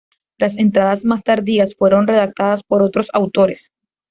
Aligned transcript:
Las 0.39 0.57
entradas 0.57 1.05
más 1.05 1.21
tardías 1.21 1.75
fueron 1.75 2.07
redactadas 2.07 2.63
por 2.63 2.81
otros 2.81 3.09
autores. 3.13 3.69